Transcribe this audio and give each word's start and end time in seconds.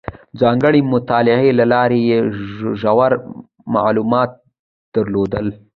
ځانګړې 0.39 0.81
مطالعې 0.93 1.51
له 1.59 1.65
لارې 1.73 1.99
یې 2.09 2.19
ژور 2.81 3.11
معلومات 3.75 4.31
درلودل. 4.95 5.47